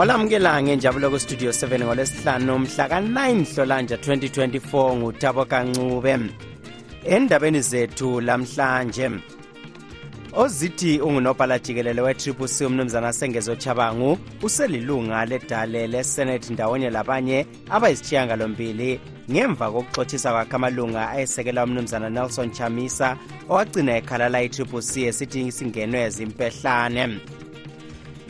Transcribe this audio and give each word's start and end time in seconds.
olamukela 0.00 0.62
ngenjabulo 0.62 1.10
kustudio 1.10 1.50
7 1.50 1.84
ngolwesihlanu 1.84 2.58
mhla 2.58 2.88
ka-9 2.88 3.44
hlolanja 3.54 3.96
2024 3.96 4.96
ngutabo 4.96 5.44
kancube 5.44 6.18
endabeni 7.04 7.60
zethu 7.60 8.20
lamhlanje 8.20 9.10
ozithi 10.32 11.00
ungunobhala 11.00 11.58
jikelele 11.58 12.00
we-triple 12.00 12.48
c 12.48 12.66
umnumzana 12.66 13.12
sengezo 13.12 13.56
chabangu 13.56 14.18
uselilunga 14.42 15.24
ledale 15.24 15.86
lesenate 15.86 16.52
ndawonye 16.52 16.90
labanye 16.90 17.46
abayisithiyangalombili 17.70 19.00
ngemva 19.30 19.70
kokuxothisa 19.70 20.32
kwakhe 20.32 20.56
amalunga 20.56 21.10
ayesekela 21.10 21.64
umnumzana 21.64 22.10
nelson 22.10 22.50
chamisa 22.50 23.16
owagcina 23.48 23.96
ekhalala 23.96 24.42
i-triple 24.42 24.82
c 24.82 25.02
esithi 25.02 25.52
singenwe 25.52 26.10
zimpehlane. 26.10 27.20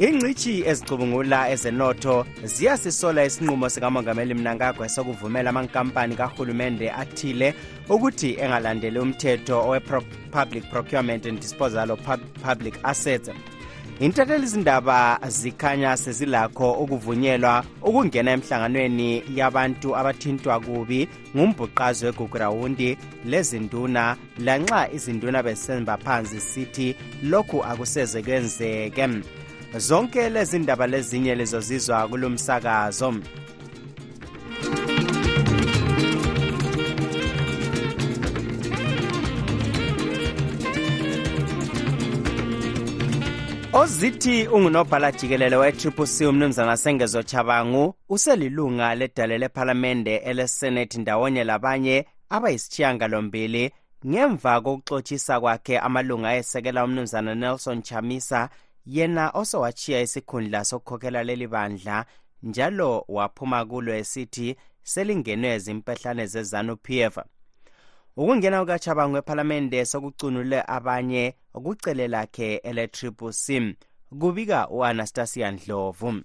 Ingcitshi 0.00 0.62
ezicubungula 0.70 1.50
ezenotho 1.52 2.26
ziyasisola 2.44 3.24
isinqumo 3.24 3.68
sikamongameli 3.68 4.34
mnangagwe 4.34 4.88
sokuvumela 4.88 5.50
amankampani 5.50 6.14
kahulumende 6.16 6.90
athile 6.90 7.54
ukuthi 7.88 8.30
engalandeli 8.42 8.98
umthetho 8.98 9.56
owe-public 9.68 10.64
procurement 10.70 11.26
and 11.26 11.40
disposal 11.40 11.90
of 11.90 12.00
public 12.42 12.74
assets. 12.82 13.30
Intatheli 14.00 14.44
izindaba 14.44 15.18
zikhanya 15.28 15.96
sezilakho 15.96 16.72
ukuvunyelwa 16.72 17.64
ukungena 17.82 18.30
emhlanganweni 18.30 19.22
yabantu 19.34 19.96
abathintwa 19.96 20.60
kubi 20.60 21.08
ngumbhuqazi 21.36 22.06
wegugurawundi 22.06 22.96
lezinduna 23.24 24.16
lanxa 24.38 24.88
izinduna 24.92 25.42
besemba 25.42 25.96
phansi 25.96 26.40
sithi 26.40 26.96
lokhu 27.22 27.64
akuseze 27.64 28.22
kwenzeke. 28.22 29.08
Zonke 29.76 30.30
lezi 30.30 30.58
ndaba 30.58 30.86
lezinye 30.86 31.34
lizozizwa 31.34 32.08
kulomsakazo 32.08 33.14
ozithi 43.72 44.46
ungunobhala 44.46 45.12
jikelele 45.12 45.56
we-tripc 45.56 46.20
umnumzana 46.28 46.76
sengezo 46.76 47.22
chabangu 47.22 47.94
uselilunga 48.08 48.94
ledale 48.94 49.38
lephalamende 49.38 50.16
elesenethi 50.16 50.98
ndawonye 51.00 51.44
labanye 51.44 52.06
abayisitshiyangalombili. 52.28 53.70
Ngemva 54.06 54.60
kokuxotshisa 54.60 55.40
kwakhe 55.40 55.78
amalunga 55.78 56.28
ayesekela 56.28 56.84
umnumzana 56.84 57.34
nelson 57.34 57.82
chamisa 57.82 58.48
yena 58.86 59.30
osowachiya 59.30 60.00
isikhundla 60.00 60.64
sokukhokhela 60.64 61.22
leli 61.24 61.46
bandla 61.46 62.06
njalo 62.42 63.04
waphuma 63.08 63.64
kulo 63.64 63.94
esithi 63.94 64.56
selingenwe 64.82 65.58
zimpehlane 65.58 66.26
zezanu-p 66.26 67.00
f. 67.00 67.18
Ukungena 68.16 68.60
kukachabango 68.60 69.18
ephalamende 69.18 69.84
sokucunule 69.84 70.62
abanye 70.66 71.34
kucele 71.52 72.08
lakhe 72.08 72.56
ele-triple 72.56 73.32
c 73.32 73.76
kubika 74.20 74.68
u-anastasia 74.68 75.50
ndlovu 75.50 76.22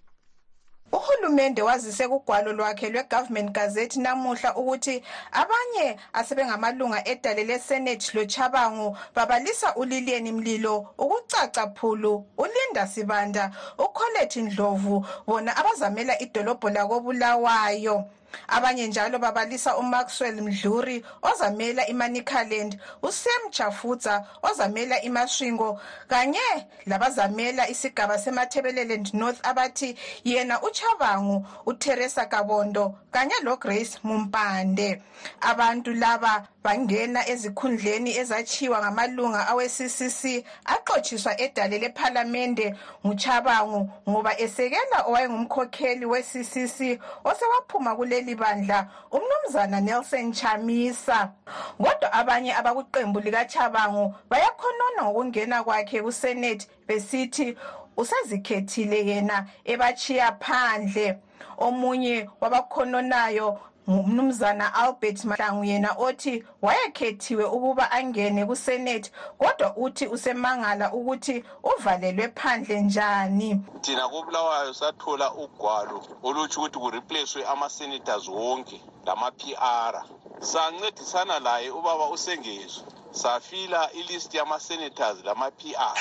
uhulumende 0.91 1.62
wazise 1.62 2.07
kugwalo 2.07 2.53
lwakhe 2.53 2.90
lwe-government 2.90 3.51
gazette 3.51 4.00
namuhla 4.00 4.56
ukuthi 4.56 5.03
abanye 5.31 5.97
asebengamalunga 6.13 7.07
edale 7.07 7.44
lesenethi 7.44 8.18
lochabangu 8.18 8.97
babalisa 9.16 9.75
ulilieni 9.75 10.31
mlilo 10.31 10.88
ukucaca 10.97 11.68
phulu 11.75 12.25
ulinda 12.38 12.88
sibanda 12.88 13.51
ukholethi 13.78 14.41
ndlovu 14.41 15.06
bona 15.28 15.57
abazamela 15.57 16.22
idolobho 16.22 16.69
lakobulawayo. 16.69 18.03
Abanye 18.47 18.88
njalo 18.88 19.19
babalisa 19.19 19.78
umaxwell 19.78 20.41
mdluri 20.41 21.06
ozamela 21.22 21.88
imanicaland 21.88 22.79
usam 23.01 23.51
chafutsa 23.51 24.25
ozamela 24.44 25.01
imasvingo 25.01 25.79
kanye 26.07 26.68
labazamela 26.85 27.69
isigaba 27.69 28.18
semathebeleland 28.18 29.13
north 29.13 29.40
abathi 29.47 29.95
yena 30.24 30.62
uchabangu 30.62 31.47
uteresa 31.66 32.25
kabondo 32.25 32.95
kanye 33.12 33.35
lograce 33.44 34.00
mumpande. 34.03 35.01
Abantu 35.41 35.94
laba 35.94 36.47
bangena 36.63 37.29
ezikhundleni 37.29 38.18
ezachiwa 38.18 38.79
ngamalunga 38.81 39.47
awe-ccc 39.47 40.45
axotshiswa 40.66 41.41
edale 41.41 41.78
lephalamende 41.78 42.75
nguchabangu 43.06 43.90
ngoba 44.09 44.40
esekela 44.40 44.97
owayengumkhokheli 45.07 46.06
we-ccc 46.06 46.79
osewaphuma 47.24 47.95
kuleli 47.95 48.25
bandla 48.34 48.90
umnumzana 49.12 49.81
nelson 49.81 50.34
chamisa. 50.34 51.34
Kodwa 51.78 52.13
abanye 52.13 52.53
abakuqembu 52.56 53.19
likachabangu 53.19 54.16
bayakhonona 54.30 55.03
ngokungena 55.03 55.63
kwakhe 55.63 56.02
kusenethi 56.02 56.68
besithi 56.88 57.58
usezikhethile 57.97 59.06
yena 59.06 59.46
ebachiya 59.66 60.31
phandle. 60.40 61.19
Omunye 61.58 62.30
wabakhonanayo 62.41 63.59
ngumnumzana 63.90 64.73
albert 64.73 65.25
mahlangu 65.25 65.63
yena 65.63 65.96
othi 65.97 66.44
wayekhethiwe 66.62 67.46
ukuba 67.46 67.91
angene 67.91 68.46
kusenethi 68.46 69.12
kodwa 69.38 69.78
uthi 69.78 70.07
usemangala 70.07 70.94
ukuthi 70.94 71.44
uvalelwe 71.63 72.28
phandle 72.35 72.81
njani. 72.81 73.62
Thina 73.81 74.09
kobulawayo 74.09 74.74
sathola 74.74 75.34
ugwalo 75.34 76.03
olutsho 76.24 76.59
ukuthi 76.62 76.79
kureplacewe 76.79 77.45
ama-senators 77.45 78.28
wonke 78.28 78.81
lama-p 79.06 79.56
r. 79.62 80.03
Sancedisana 80.40 81.40
laye 81.40 81.69
ubaba 81.69 82.09
usengezwe 82.09 82.84
safila 83.12 83.91
ilisti 83.91 84.38
yama-senators 84.38 85.24
lama-p 85.24 85.75
r. 85.75 85.97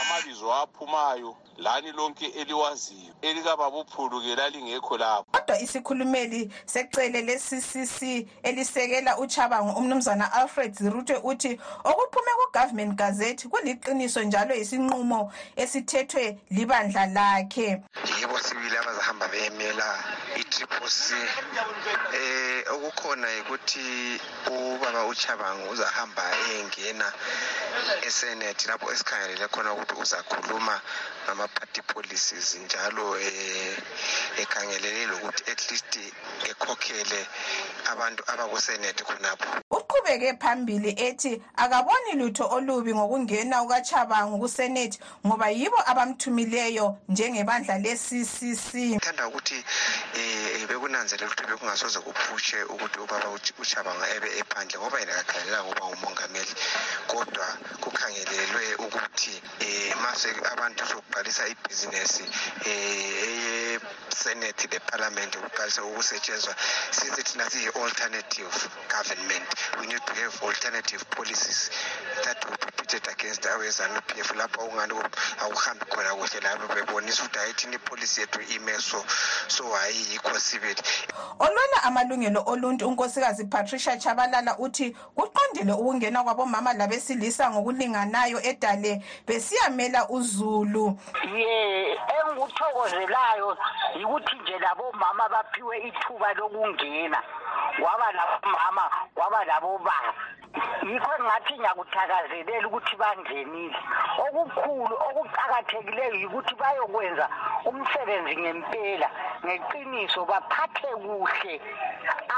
Amabizo 0.00 0.54
aphumayo 0.54 1.36
lani 1.56 1.92
lonke 1.92 2.26
eliwaziyo 2.26 3.12
elikababuphulu-ke 3.22 4.34
lalingekho 4.36 4.98
lapho. 4.98 5.35
Kodwa 5.46 5.60
isikhulumeli 5.60 6.50
secele 6.66 7.22
le-ccc 7.22 8.26
elisekela 8.42 9.18
uchabango 9.18 9.78
umnumzana 9.78 10.32
alfred 10.32 10.74
ziruthe 10.74 11.16
uthi 11.22 11.60
okuphume 11.84 12.30
ku-government 12.38 12.94
gazette 12.94 13.48
kuliqiniso 13.48 14.22
njalo 14.22 14.54
yisinqumo 14.54 15.32
esithethwe 15.56 16.38
libandla 16.50 17.06
lakhe. 17.06 17.82
Yibo 18.20 18.38
sibili 18.38 18.76
abazahamba 18.76 19.28
beyemela 19.28 19.84
i-triple 20.40 20.88
c 20.88 21.14
eh 22.18 22.64
okukhona 22.74 23.28
yikuthi 23.36 24.20
ubaba 24.52 25.04
uchabango 25.12 25.64
uzahamba 25.74 26.22
eyengena 26.48 27.08
esenate 28.06 28.68
lapho 28.68 28.86
esikhangelele 28.92 29.46
khona 29.48 29.72
ukuthi 29.72 29.94
uzakhuluma 30.02 30.76
ngama-party 31.24 31.80
policies 31.92 32.48
njalo 32.64 33.06
eh 33.18 33.76
ekhangelele 34.42 35.06
lokuthi 35.12 35.42
at 35.52 35.60
least 35.70 35.92
ekhokhele 36.50 37.20
abantu 37.92 38.22
abakusenate 38.32 39.02
khonapho. 39.08 39.75
Uqhubeke 39.96 40.38
phambili 40.38 40.94
ethi 40.96 41.42
akaboni 41.56 42.12
lutho 42.16 42.48
olubi 42.50 42.94
ngokungena 42.94 43.62
kukachabangu 43.62 44.38
kusenethi 44.38 44.98
ngoba 45.26 45.48
yibo 45.50 45.76
abamthumileyo 45.90 46.98
njengebandla 47.08 47.78
le-ccc 47.78 48.70
ngithanda 48.74 49.28
ukuthi 49.28 49.58
um 50.16 50.66
bekunanzelela 50.68 51.26
ukuthi 51.26 51.46
bekungasoze 51.50 51.98
kuphushe 52.00 52.62
ukuthi 52.64 52.98
ubaba 53.00 53.28
uchabanga 53.62 54.06
ebe 54.16 54.28
ephandle 54.38 54.78
ngoba 54.78 55.00
yena 55.00 55.12
kakhangelelanga 55.12 55.70
ukuba 55.70 55.86
ngumongameli. 55.86 56.54
Kodwa 57.06 57.46
kukhangelelwe 57.80 58.74
ukuthi 58.86 59.34
um 59.64 60.02
mase 60.02 60.28
abantu 60.52 60.86
sokubhalisa 60.86 61.48
ibhizinesi 61.48 62.24
um 62.66 63.80
senate 64.16 64.68
leparliament 64.72 65.36
kuqalise 65.36 65.80
ukusetshenzwa. 65.80 66.54
Sithi 66.90 67.22
thina 67.22 67.44
siyi-alternative 67.50 68.54
government. 68.88 69.46
We 69.80 69.86
need 69.86 70.00
to 70.06 70.14
have 70.14 70.42
alternative 70.42 71.04
policies 71.10 71.70
that 72.24 72.40
will 72.44 72.56
be 72.56 72.70
pitted 72.76 73.04
against 73.12 73.44
awe-zanup 73.44 74.08
f 74.16 74.32
lapho 74.34 74.62
akuhambi 75.44 75.84
khona 75.90 76.14
kuhle 76.14 76.40
lapho 76.40 76.74
bebonisa 76.74 77.22
ukuthi 77.22 77.38
hayi 77.38 77.54
thina 77.54 77.74
ipolisi 77.76 78.20
yethu 78.20 78.40
ime 78.54 78.78
so 78.78 79.04
so 79.48 79.64
hayi 79.64 80.12
yikho 80.12 80.40
sibili. 80.40 80.82
Olwela 81.38 81.82
amalungelo 81.82 82.42
oluntu 82.46 82.88
unkosikazi 82.88 83.44
patricia 83.44 83.96
chabalala 83.96 84.58
uthi 84.58 84.90
kuqondile 85.14 85.72
ukungena 85.72 86.24
kwabomama 86.24 86.72
labesilisa 86.72 87.50
ngokulinganayo 87.50 88.40
edale 88.42 89.02
besiyamela 89.26 90.08
uzulu. 90.08 90.98
Ye 91.36 91.98
engikuthokozelayo 92.16 93.56
yikuthi 94.06 94.36
nje 94.36 94.58
labomama 94.58 95.28
baphiwe 95.28 95.78
ithuba 95.78 96.32
lokungena. 96.34 97.22
Kwaba 97.80 98.12
labomama 98.12 98.90
kwaba 99.14 99.44
labobaba 99.44 100.14
yikho 100.82 101.12
ngathi 101.24 101.54
ngiyakuthakazelela 101.58 102.66
ukuthi 102.68 102.96
bangenile. 102.96 103.78
Okukhulu 104.24 104.94
okuqakathekileyo 105.08 106.14
yikuthi 106.22 106.54
bayokwenza 106.54 107.26
umsebenzi 107.68 108.36
ngempela 108.40 109.08
ngeqiniso 109.44 110.20
baphathe 110.30 110.90
kuhle 111.02 111.54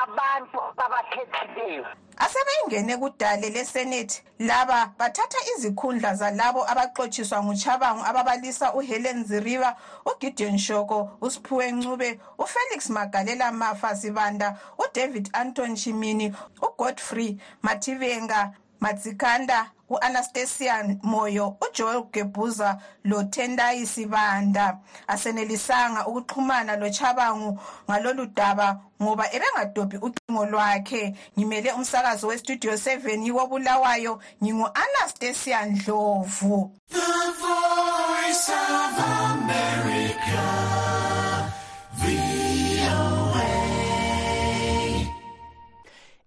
abantu 0.03 0.59
abakhethileyo 0.85 1.85
asebeyingene 2.19 2.97
kudale 2.97 3.50
lesenethi. 3.50 4.23
Laba 4.38 4.93
bathatha 4.99 5.38
izikhundla 5.56 6.15
zalabo 6.15 6.65
abaxotshiswa 6.70 7.43
nguchabangu 7.44 8.05
ababalisa 8.05 8.75
uhelen 8.75 9.25
ziriba 9.25 9.76
ugideon 10.06 10.59
shoko 10.59 11.11
usiphiwe 11.20 11.73
ncube 11.73 12.20
ufelix 12.38 12.91
magalela 12.91 13.53
mafa 13.53 13.97
sibanda 13.97 14.59
udavid 14.79 15.31
anton 15.32 15.76
chimini 15.76 16.35
ugodfrey 16.62 17.37
mativenga 17.62 18.53
matsikanda 18.80 19.70
u-anastasia 19.90 20.96
moyo 21.02 21.56
ujoel 21.60 22.02
gebhuza 22.12 22.78
lotendai 23.04 23.86
sibanda 23.86 24.78
asenelisanga 25.06 26.06
ukuxhumana 26.06 26.76
lochabangu 26.76 27.60
ngalolu 27.90 28.26
daba 28.26 28.80
ngoba 29.02 29.25
ebengadobhi 29.32 29.96
ucingo 29.96 30.46
lwakhe. 30.46 31.14
Ngimele 31.38 31.72
umsakazo 31.72 32.26
westudio 32.26 32.72
7 32.72 33.25
yiwobulawayo 33.25 34.20
ngingu-anastasia 34.42 35.66
ndlovu. 35.66 36.72
The 36.90 36.98
voice 37.40 38.48
of 38.48 38.98
America, 39.32 40.48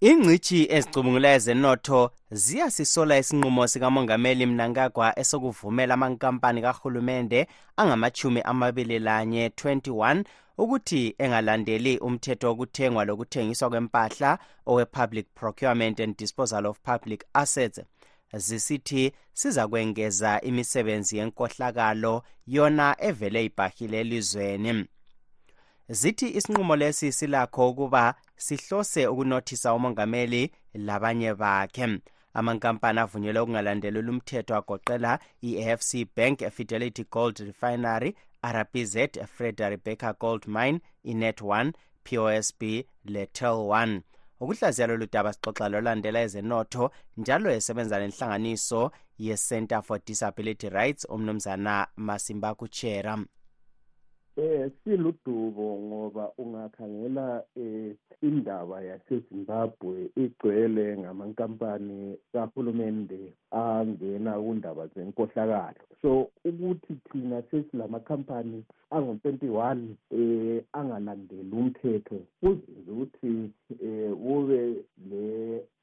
ingcitshi 0.10 0.60
ezicubungulayo 0.76 1.40
zenotho 1.46 2.12
ziyasisola 2.32 3.18
isinqumo 3.22 3.68
sikamongameli 3.68 4.46
mnangagwa 4.46 5.20
esokuvumela 5.20 5.94
amankampani 5.94 6.62
kahulumende 6.62 7.48
angamachumi 7.78 8.42
amabili 8.42 9.00
lanye 9.00 9.48
21 9.48 10.24
ukuthi 10.58 11.16
engalandeli 11.24 11.98
umthetho 11.98 12.48
wokuthengwa 12.48 13.06
lokuthengiswa 13.06 13.70
kwempahla 13.70 14.40
owe-public 14.66 15.26
procurement 15.40 16.00
and 16.00 16.18
disposal 16.18 16.66
of 16.66 16.80
public 16.80 17.26
assets. 17.34 17.82
Zisithi 18.34 19.12
sizakwengeza 19.34 20.42
imisebenzi 20.42 21.18
yenkohlakalo 21.18 22.24
yona 22.48 22.96
evele 23.00 23.46
ibhahile 23.46 24.00
elizweni 24.00 24.86
zithi 25.90 26.38
isinqumo 26.38 26.76
lesi 26.76 27.12
silakho 27.12 27.70
ukuba 27.70 28.16
sihlose 28.36 29.08
ukunothisa 29.08 29.74
umongameli 29.74 30.52
labanye 30.74 31.34
bakhe. 31.34 32.00
Amankampani 32.34 33.00
avunyelwe 33.00 33.42
ukungalandeleli 33.42 34.10
umthetho 34.10 34.56
agoqela 34.56 35.20
i-afc 35.42 35.92
bank 36.16 36.50
fidelity 36.50 37.04
gold 37.04 37.40
refinery 37.40 38.16
rbz 38.44 38.98
freda 39.28 39.70
rebecca 39.70 40.14
gold 40.20 40.48
mine 40.48 40.80
inet 41.04 41.42
1 41.42 41.74
posb 42.04 42.62
letel 43.06 43.58
1 43.70 44.02
ukuhlaziya 44.40 44.88
lolu 44.88 45.08
daba 45.12 45.34
sixoxa 45.34 45.70
lolandela 45.70 46.22
ezenotho 46.22 46.92
njalo 47.18 47.52
esebenza 47.52 48.00
lenhlanganiso 48.00 48.92
ye-center 49.18 49.82
for 49.84 50.00
disability 50.06 50.70
rights 50.70 51.06
umnumzana 51.10 51.88
masimba 51.96 52.56
kuchera 52.56 53.14
eh 53.14 53.41
siludubo 54.84 55.78
ngoba 55.88 56.32
ungakhangela 56.38 57.44
eh 57.56 57.96
indaba 58.22 58.82
yaseZimbabwe 58.82 60.10
igcwele 60.16 60.98
ngamankampani 60.98 62.18
kahulumende 62.32 63.34
angena 63.52 64.34
kundaba 64.44 64.88
zenkohlakalo. 64.94 65.84
So 66.02 66.30
ukuthi 66.46 66.94
thina 67.12 67.44
sesilamakhampani 67.52 68.64
angu-21 68.92 69.80
eh 70.12 70.64
angalandeli 70.74 71.52
umthetho 71.52 72.20
kuzenza 72.40 72.92
ukuthi 72.92 73.52
eh 73.84 74.12
kube 74.24 74.62
le 75.10 75.26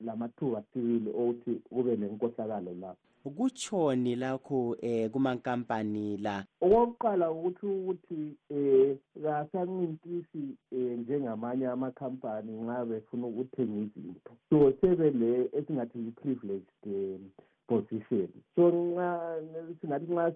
lamathuba 0.01 0.63
sibili 0.73 1.11
okuthi 1.11 1.53
kube 1.69 1.97
nenkohlakalo 1.97 2.73
lapho 2.81 3.09
kutshoni 3.49 4.17
lakho 4.17 4.77
eh 4.83 5.11
kumankampani 5.11 6.17
la? 6.17 6.45
Okokuqala 6.61 7.31
ukuthi 7.31 7.67
ukuthi 7.67 8.37
eh 8.51 8.97
kasancintisi 9.23 10.57
eh 10.73 10.99
njengamanye 10.99 11.67
amakhampani 11.67 12.53
nxa 12.53 12.85
befuna 12.85 13.27
ukuthenga 13.27 13.81
izinto. 13.81 14.33
So 14.51 14.73
sebele 14.81 15.49
esingathi 15.53 15.99
yi-privileged 15.99 16.85
um 16.87 17.31
position. 17.69 18.29
So 18.55 18.71
nxa 18.71 19.41
singathi 19.81 20.13
nxa 20.13 20.33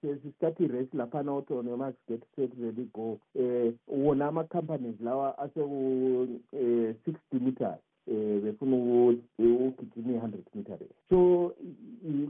sesithatha 0.00 0.64
i-race 0.64 0.96
laphana 0.96 1.42
noma 1.50 1.92
get 2.08 2.22
set 2.36 2.50
ready 2.58 2.88
go 2.94 3.20
eh 3.34 3.72
wona 3.88 4.28
ama-companies 4.28 5.00
lawa 5.00 5.38
aseku-um 5.38 6.40
sixty 7.04 7.38
meters 7.40 7.80
eh 8.06 8.40
befuna 8.42 8.76
ukugijima 9.38 10.12
i-hundred 10.12 10.44
meter 10.54 10.78
race 10.78 10.94
so 11.08 11.53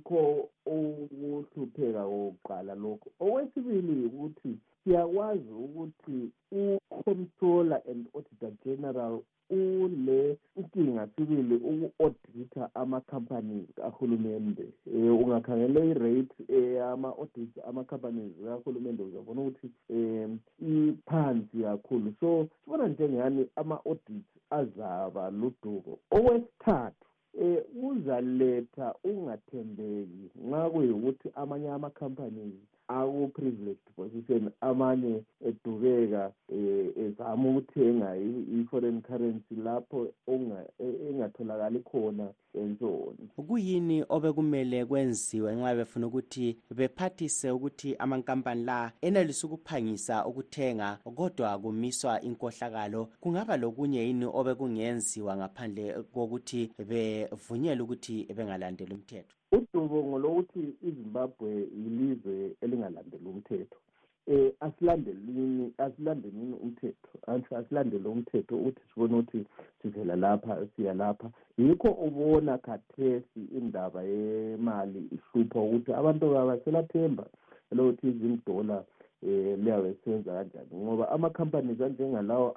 yikho 0.05 0.49
ukuhlupheka 0.67 2.05
kokuqala 2.05 2.75
lokho. 2.75 3.11
Okwesibili 3.21 4.07
ukuthi 4.07 4.59
siyakwazi 4.85 5.51
ukuthi 5.51 6.31
u-comptroller 6.53 7.83
and 7.91 8.07
auditor 8.15 8.51
general 8.65 9.21
ule 9.51 10.39
inkinga 10.57 11.09
sibili 11.17 11.55
uku-auditha 11.55 12.71
ama-companies 12.75 13.67
kahulumende. 13.77 14.69
Um 14.87 15.23
ungakhangela 15.23 15.85
i-rate 15.85 16.35
eyama-audit 16.49 17.51
ama-companies 17.69 18.33
kahulumende 18.45 19.03
uzabona 19.03 19.41
ukuthi 19.41 19.71
um 19.91 20.39
iphansi 20.61 21.63
kakhulu. 21.63 22.15
So 22.21 22.49
sibona 22.65 22.89
njengani 22.89 23.47
ama-audit 23.57 24.25
azaba 24.51 25.31
luduko 25.31 25.99
okwesithathu 26.11 27.05
eh 27.41 27.65
uzaletha 27.83 28.95
ungathembeki. 29.05 30.31
Nxa 30.47 30.71
kuyikuthi 30.71 31.29
amanye 31.35 31.69
ama-companies 31.71 32.55
aku-privileged 32.89 33.89
position. 33.97 34.51
Amanye 34.61 35.23
edubeka 35.47 36.33
eh 36.49 36.93
ezama 36.97 37.49
ukuthenga 37.51 38.17
i-foreign 38.17 39.03
currency 39.03 39.55
lapho 39.55 40.09
engatholakali 40.29 41.81
khona 41.81 42.29
ensoni 42.55 43.29
kuyini 43.49 44.05
obekumele 44.09 44.85
kwenziwe 44.85 45.55
nxa 45.57 45.75
befuna 45.75 46.07
ukuthi 46.07 46.57
bephathise 46.77 47.51
ukuthi 47.51 47.97
amankampani 47.97 48.65
la 48.65 48.93
enelisa 49.01 49.47
ukuphangisa 49.47 50.27
ukuthenga 50.27 50.99
kodwa 51.17 51.59
kumiswa 51.59 52.21
inkohlakalo? 52.21 53.09
Kungaba 53.21 53.57
lokunye 53.57 54.07
yini 54.07 54.27
obekungenziwa 54.27 55.37
ngaphandle 55.37 56.03
kokuthi 56.13 56.71
bevunyelwe 56.89 57.85
ukuthi 57.85 58.17
bengalandeli 58.37 58.95
umthetho? 58.95 59.35
Udubo 59.57 59.99
ngolokuthi 60.05 60.63
izimbabwe 60.89 61.51
yilizwe 61.81 62.35
elingalandeli 62.63 63.27
umthetho. 63.33 63.79
Eh 64.27 64.53
asilandelini 64.61 65.73
asilandelini 65.79 66.57
umthetho. 66.63 67.11
Asilandele 67.57 68.09
umthetho 68.09 68.57
ukuthi 68.57 68.81
sibone 68.89 69.15
ukuthi 69.15 69.47
sivela 69.83 70.17
lapha 70.17 70.67
siya 70.77 70.95
lapha. 70.95 71.31
Yikho 71.59 71.89
ubona 71.89 72.59
khathesi 72.59 73.43
indaba 73.59 74.03
yemali 74.03 75.01
ihlupha 75.17 75.61
ukuthi 75.61 75.93
abantu 75.93 76.25
babaselathemba 76.35 77.25
lokuthi 77.73 78.09
izimdola 78.09 78.85
eh 79.23 79.59
liyabe 79.59 79.95
senza 80.05 80.33
kanjani. 80.33 80.75
Ngoba 80.75 81.09
ama-companies 81.09 81.81
anjengalawo 81.81 82.49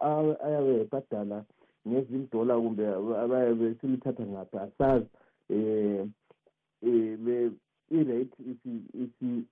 ayabe 0.46 0.82
ebhadala 0.82 1.44
ngezimdola 1.88 2.54
kumbe 2.60 2.84
abayabe 3.24 3.76
silithatha 3.80 4.26
ngaphi 4.26 4.58
asazi 4.58 5.08
um 5.50 6.12
um 6.84 7.58
i-rate 7.92 8.36
isi 8.44 9.44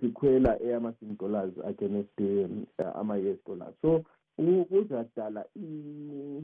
sikhwela 0.00 0.62
eyama-sing 0.62 1.16
dollars 1.18 1.52
against 1.64 2.20
um, 2.20 2.66
ama-us 2.94 3.38
dollars. 3.46 3.74
So 3.82 4.04
ku- 4.36 4.64
kuzadala 4.68 5.44
i- 5.56 6.42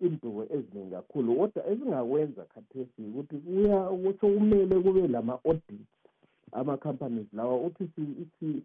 indubo 0.00 0.44
eziningi 0.44 0.90
kakhulu 0.90 1.36
kodwa 1.36 1.66
esingakwenza 1.70 2.44
khathesi 2.44 3.02
ukuthi 3.02 3.36
kuya 3.36 3.88
sokumele 4.20 4.80
kube 4.80 5.08
lama-audits 5.08 5.88
ama-companies 6.52 7.26
lawa 7.32 7.56
si- 8.40 8.62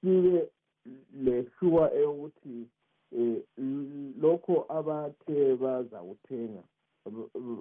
sibe 0.00 0.48
le-sure 1.22 1.90
eyokuthi 1.98 2.66
um 3.58 4.14
lokho 4.20 4.66
abathe 4.68 5.56
bazakuthenga 5.56 6.62
b- 6.62 6.75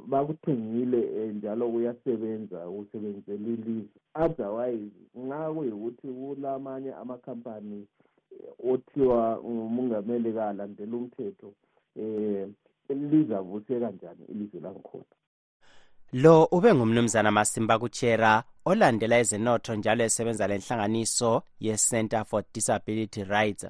bakuthengile 0.08 1.02
um 1.24 1.38
njalo 1.38 1.70
kuyasebenza 1.72 2.60
kusebenzela 2.60 3.48
ilizwe. 3.48 3.86
Otherwise 4.16 4.92
nxa 5.16 5.54
kuyikuthi 5.54 6.08
kulamanye 6.08 6.94
amakhampani 6.94 7.88
eh, 8.32 8.72
othiwa 8.74 9.40
ngumongameli 9.44 10.34
kalandela 10.34 10.98
umthetho 10.98 11.54
um 11.96 12.54
lizavuseka 12.90 13.92
njani 13.92 14.26
ilizwe 14.30 14.60
langikhona? 14.60 15.06
Lo 16.14 16.46
ube 16.52 16.74
ngumnumzana 16.74 17.32
masimba 17.32 17.80
kutshera 17.80 18.44
olandela 18.66 19.18
ezenotho 19.20 19.76
njalo 19.76 20.04
esebenza 20.04 20.48
lenhlanganiso 20.48 21.42
ye-center 21.60 22.26
for 22.26 22.44
disability 22.54 23.24
rights. 23.24 23.66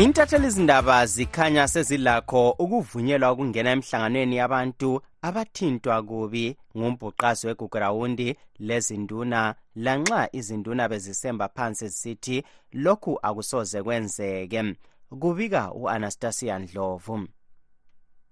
Intathelizindaba 0.00 1.06
zikhanya 1.06 1.68
sezilakho 1.68 2.50
ukuvunyelwa 2.50 3.32
ukungena 3.32 3.70
emhlanganweni 3.70 4.36
yabantu 4.36 4.90
abathintwa 5.22 6.02
kubi 6.02 6.56
ngumbhuqazi 6.76 7.46
wegugurawundi 7.46 8.28
lezinduna 8.58 9.54
lanxa 9.74 10.28
izinduna 10.32 10.88
bezisemba 10.88 11.48
phansi 11.48 11.88
zisithi 11.88 12.36
lokhu 12.72 13.18
akusoze 13.22 13.82
kwenzeke 13.82 14.74
kubika 15.20 15.72
u-anastasia 15.72 16.58
ndlovu. 16.58 17.28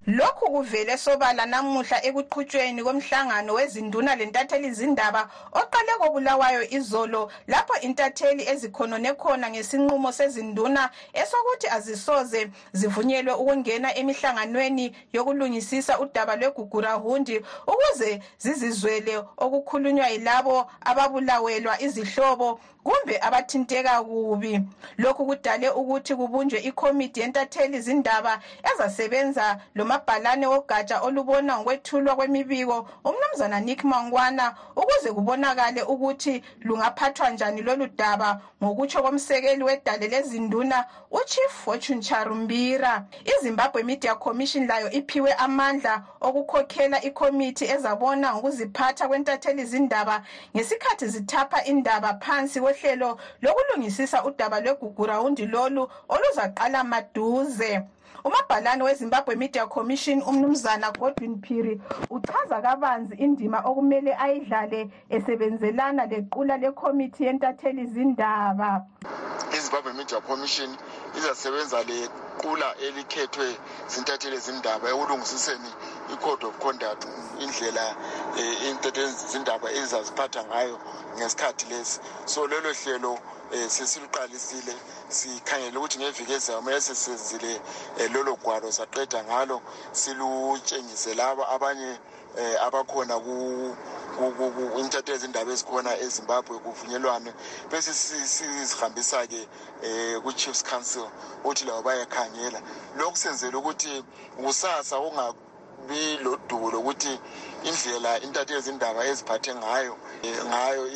Lokhu 0.08 0.50
kuvele 0.50 0.96
sobala 0.96 1.46
namuhla 1.46 2.00
ekuqhutshweni 2.08 2.82
komhlangano 2.82 3.52
wezinduna 3.54 4.16
lentatheli 4.16 4.72
zindaba 4.72 5.28
oqale 5.52 5.92
kobulawayo 6.00 6.62
izolo 6.70 7.30
lapho 7.46 7.74
intatheli 7.86 8.42
ezikhonone 8.48 9.12
khona 9.20 9.50
ngesinqumo 9.50 10.10
sezinduna 10.12 10.90
esokuthi 11.12 11.68
azisoze 11.76 12.48
zivunyelwe 12.72 13.34
ukungena 13.34 13.88
emihlanganweni 14.00 14.96
yokulungisisa 15.12 16.00
udaba 16.00 16.36
lwegugurahundi 16.36 17.44
ukuze 17.66 18.22
zizizwele 18.38 19.14
okukhulunywa 19.44 20.08
yilabo 20.08 20.70
ababulawelwa 20.80 21.74
izihlobo 21.82 22.60
kumbe 22.88 23.18
abathinteka 23.20 24.02
kubi. 24.02 24.60
Lokhu 24.98 25.26
kudale 25.26 25.68
ukuthi 25.70 26.14
kubunjwe 26.16 26.58
ikomiti 26.60 27.20
yentatheli 27.20 27.80
zindaba 27.80 28.40
ezasebenza 28.72 29.60
lomabhalane 29.98 30.46
wogatsha 30.46 31.00
olubona 31.02 31.58
ngokwethulwa 31.58 32.16
kwemibiko 32.16 32.88
umnumzana 33.04 33.60
nick 33.60 33.84
mangwana 33.84 34.54
ukuze 34.76 35.12
kubonakale 35.12 35.82
ukuthi 35.82 36.42
lungaphathwa 36.60 37.30
njani 37.30 37.62
lolu 37.62 37.86
daba 37.86 38.40
ngokutsho 38.62 39.02
komsekeli 39.02 39.62
wedale 39.64 40.08
lezinduna 40.08 40.84
uchief 41.10 41.52
fortune 41.64 42.02
charumbira. 42.02 43.04
Izimbabwe 43.24 43.82
media 43.82 44.14
commission 44.14 44.66
layo 44.66 44.90
iphiwe 44.90 45.32
amandla 45.32 46.02
okukhokhela 46.20 47.02
ikomiti 47.02 47.64
ezabona 47.64 48.34
ngokuziphatha 48.34 49.08
kwentatheli 49.08 49.64
zindaba 49.64 50.22
ngesikhathi 50.56 51.06
zithapha 51.06 51.64
indaba 51.64 52.14
phansi 52.14 52.60
kohlelo 52.60 53.18
lokulungisisa 53.42 54.24
udaba 54.24 54.60
lwegugurawundi 54.60 55.46
lolu 55.46 55.88
oluzaqala 56.08 56.84
maduze 56.84 57.82
umabhalane 58.24 58.82
wezimbabwe 58.84 59.36
media 59.36 59.66
commission 59.66 60.22
umnumzana 60.22 60.90
godwin 60.92 61.40
phiri 61.42 61.80
uchaza 62.10 62.62
kabanzi 62.62 63.14
indima 63.14 63.58
okumele 63.64 64.14
ayidlale 64.14 64.90
esebenzelana 65.10 66.06
lequla 66.06 66.56
lekhomithi 66.56 67.24
yentatheli 67.24 67.86
zindaba. 67.86 68.86
Izimbabwe 69.56 69.92
media 69.92 70.20
commission 70.20 70.70
izasebenza 71.18 71.82
lequla 71.82 72.68
elikhethwe 72.86 73.56
zintatheli 73.88 74.38
zindaba 74.38 74.88
ekulungisiseni 74.90 75.70
i-code 76.12 76.44
of 76.46 76.58
conduct 76.58 77.06
indlela 77.42 77.86
um 78.40 78.54
intatheli 78.68 79.12
zindaba 79.30 79.70
ezaziphatha 79.72 80.44
ngayo 80.44 80.78
ngesikhathi 81.16 81.66
lesi. 81.70 82.00
So 82.26 82.46
lelo 82.46 82.72
hlelo 82.72 83.18
um 83.52 83.68
sesiluqalisile 83.68 84.74
sikhangele 85.08 85.78
ukuthi 85.78 85.98
ngeviki 85.98 86.32
ezayo 86.32 86.58
kumele 86.60 86.80
sesenzile 86.80 87.60
um 88.00 88.12
lolo 88.12 88.36
gwalo 88.36 88.72
saqeda 88.72 89.24
ngalo 89.24 89.62
silutshengise 89.92 91.14
labo 91.14 91.42
abanye 91.54 91.98
um 92.38 92.56
abakhona 92.66 93.16
intatheli 94.80 95.18
zindaba 95.18 95.52
ezikhona 95.52 95.92
ezimbabwe 95.98 96.58
kuvunyelwane. 96.58 97.32
Bese 97.70 97.92
sizihambisa-ke 97.94 99.48
um 99.82 100.22
ku-chiefs 100.22 100.62
council 100.62 101.08
ukuthi 101.44 101.64
labo 101.64 101.82
bayakhangela. 101.82 102.60
Lokhu 102.98 103.16
senzela 103.16 103.58
ukuthi 103.58 104.04
kusasa 104.36 104.96
kungabi 105.88 106.22
lodubo 106.22 106.70
lokuthi 106.70 107.18
indlela 107.64 108.20
intatheli 108.20 108.60
zindaba 108.60 109.04
eziphathe 109.06 109.54
ngayo 109.54 109.96
eh, 110.22 110.44
ngayo 110.44 110.86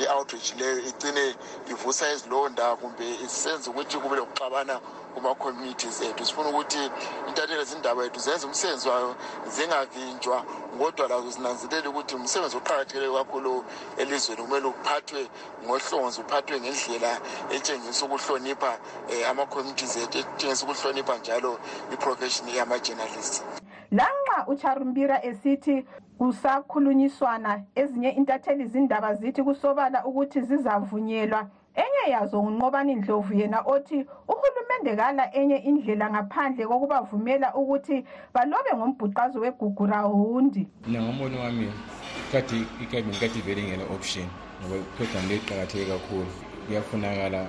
i-outreach 0.00 0.54
leyo 0.58 0.78
igcine 0.88 1.34
ivusa 1.70 2.12
izilonda 2.12 2.76
kumbe 2.76 3.04
isenze 3.24 3.70
ukuthi 3.70 3.96
kube 3.98 4.16
lokuxabana 4.16 4.80
kuma-communities 5.14 6.02
ethu. 6.02 6.26
Sifuna 6.26 6.48
ukuthi 6.48 6.90
intatheli 7.28 7.64
zindaba 7.64 8.04
yethu 8.04 8.20
zenze 8.20 8.46
umsebenzi 8.46 8.88
wayo 8.88 9.16
zingavinjwa 9.46 10.44
kodwa 10.78 11.08
lazo 11.08 11.30
zinanzelele 11.30 11.88
ukuthi 11.88 12.14
umsebenzi 12.14 12.56
oqakathekile 12.56 13.08
kakhulu 13.12 13.64
elizweni 13.96 14.42
kumele 14.42 14.66
uphathwe 14.66 15.28
ngohlonzi 15.64 16.20
uphathwe 16.20 16.60
ngendlela 16.60 17.20
etshengisa 17.50 18.04
ukuhlonipha 18.06 18.78
um 19.08 19.24
ama-communities 19.30 19.96
ethu 19.96 20.18
etshengisa 20.18 20.64
ukuhlonipha 20.64 21.18
njalo 21.18 21.58
i-profession 21.92 22.48
yama-journalists 22.48 23.42
lanxa 23.90 24.46
ucharumbira 24.46 25.24
esithi 25.24 25.84
kusakhulunyiswana 26.18 27.62
ezinye 27.74 28.10
intatheli 28.10 28.66
zindaba 28.66 29.14
zithi 29.14 29.42
kusobala 29.42 30.04
ukuthi 30.04 30.40
zizavunyelwa. 30.40 31.46
Enye 31.74 32.12
yazo 32.12 32.42
ngunqobani 32.42 32.94
ndlovu 32.94 33.34
yena 33.34 33.60
othi 33.60 34.06
uhulumende 34.28 34.96
kala 34.96 35.34
enye 35.34 35.56
indlela 35.56 36.10
ngaphandle 36.10 36.66
kokubavumela 36.66 37.54
ukuthi 37.54 38.04
balobe 38.34 38.70
ngombhuqazo 38.76 39.40
wegugurahundi 39.40 40.66
mina 40.86 41.02
ngombono 41.02 41.40
wami 41.40 41.72
kade 42.32 42.66
ikabini 42.82 43.16
kade 43.20 43.38
ivele 43.38 43.62
ngela-option 43.62 44.26
ngoba 44.60 44.76
iprogram 44.76 45.28
le 45.28 45.36
iqakatheke 45.36 45.86
kakhulu. 45.86 46.30
Kuyafunakala 46.66 47.46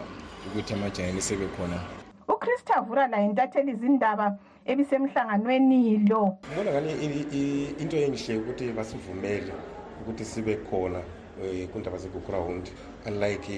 ukuthi 0.48 0.74
amajayeli 0.74 1.22
sebekhona. 1.22 1.77
Ukrista 2.27 2.81
vura 2.81 3.08
laye 3.08 3.25
intatheli 3.25 3.74
zindaba 3.75 4.38
ebisemhlanganweni 4.72 5.98
lo 6.10 6.38
ngibona 6.48 6.72
ngani 6.72 6.92
i- 7.06 7.28
i- 7.40 7.74
into 7.82 7.98
enhle 7.98 8.38
ukuthi 8.38 8.72
basivumele 8.72 9.54
ukuthi 10.02 10.26
sibe 10.26 10.56
khona 10.70 11.02
um 11.42 11.68
kundaba 11.68 11.98
ze-background 11.98 12.70
unlike 13.08 13.50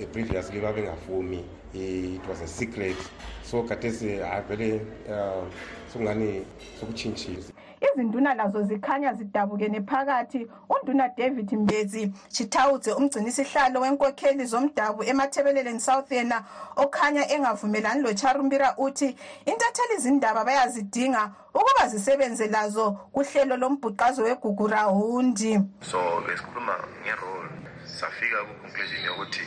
eh, 0.00 0.06
previously 0.12 0.60
babengavumi 0.60 1.44
eh, 1.74 2.14
it 2.14 2.28
was 2.28 2.40
a 2.42 2.46
secret. 2.46 2.96
So 3.42 3.62
gadesi 3.62 4.20
avele 4.22 4.80
um 5.10 5.50
sokungani 5.92 6.42
sokutshintshile 6.80 7.42
izinduna 7.80 8.34
lazo 8.34 8.62
zikhanya 8.62 9.14
zidabukene 9.14 9.80
phakathi. 9.80 10.46
Unduna 10.68 11.08
david 11.08 11.52
mbezi 11.52 12.12
chitawudze 12.28 12.92
umgcinisihlalo 12.92 13.80
wenkokheli 13.80 14.44
zomdabu 14.44 15.02
emathebeleleni 15.04 15.80
south 15.80 16.12
yena 16.12 16.44
okhanya 16.76 17.32
engavumelani 17.32 18.02
locharumbira 18.02 18.74
uthi 18.78 19.16
intatheli 19.46 19.96
zindaba 19.98 20.44
bayazidinga 20.44 21.30
ukuba 21.54 21.88
zisebenze 21.88 22.46
lazo 22.46 22.92
kuhlelo 23.12 23.56
lombhuqazo 23.56 24.22
wegugurahundi 24.22 25.60
so 25.80 25.98
besikhuluma 26.26 26.74
ngerole 27.02 27.50
safika 27.84 28.38
kuconclusion 28.44 29.04
yokuthi 29.04 29.44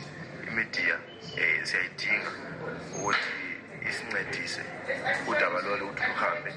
imidiya 0.48 0.96
um 0.96 1.66
siyayidinga 1.66 2.30
ukuthi 2.96 3.51
isincedise 3.90 4.62
udaba 5.30 5.58
lolo 5.62 5.84
ukuthi 5.86 6.04
luhambe. 6.10 6.50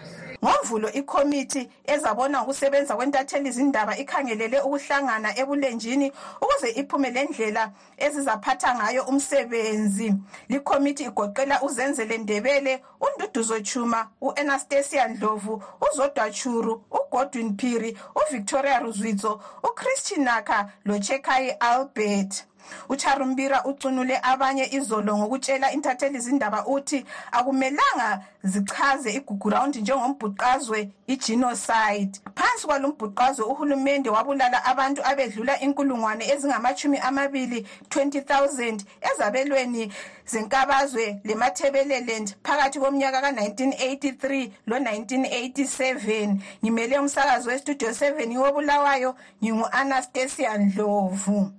Ngovulo 0.44 0.92
ikomiti 0.92 1.70
ezabona 1.86 2.42
ngokusebenza 2.42 2.96
kwentatheli 2.96 3.52
zindaba 3.52 3.98
ikhangelele 3.98 4.62
ukuhlangana 4.62 5.30
ebulenjini 5.42 6.12
ukuze 6.44 6.70
iphume 6.82 7.10
lendlela 7.10 7.72
ezizaphatha 7.98 8.76
ngayo 8.76 9.04
umsebenzi. 9.04 10.14
Likomiti 10.50 11.04
igoqela 11.04 11.62
uzenzele 11.62 12.18
ndebele 12.18 12.84
unduduzo 13.06 13.60
chuma 13.60 14.00
u-anastasia 14.22 15.08
ndlovu 15.08 15.64
uzodwa 15.86 16.32
churu 16.32 16.84
ugodwin 16.92 17.58
phiri 17.58 17.98
uvictoria 18.16 18.80
ruzwitso 18.80 19.42
uchristian 19.64 20.24
naka 20.24 20.70
lochekai 20.86 21.50
albert 21.60 22.46
ucharumbira 22.90 23.64
ucunule 23.64 24.20
abanye 24.22 24.66
izolo 24.72 25.18
ngokutshela 25.18 25.72
intatheli 25.72 26.20
zindaba 26.20 26.66
uthi 26.66 27.06
akumelanga 27.32 28.24
zichaze 28.44 29.10
igugurawundi 29.12 29.82
njengombhuqazwe 29.82 30.90
igenocide. 31.08 32.20
Phansi 32.36 32.68
kwalo 32.68 32.88
mbhuqazwe 32.88 33.46
uhulumende 33.46 34.10
wabulala 34.10 34.66
abantu 34.66 35.02
abedlula 35.06 35.60
inkulungwane 35.60 36.24
ezingamachumi 36.34 36.98
amabili 36.98 37.68
20,000 37.90 38.80
ezabelweni 39.10 39.92
zenkabazwe 40.26 41.20
lemathebeleland 41.24 42.36
phakathi 42.44 42.80
komnyaka 42.80 43.22
ka-1983 43.22 44.52
lo-1987 44.68 46.36
ngimele 46.64 47.00
umsakazi 47.00 47.50
westudio 47.50 47.90
7 47.90 48.38
wobulawayo 48.38 49.16
ngingu-anastasia 49.44 50.58
ndlovu 50.58 51.52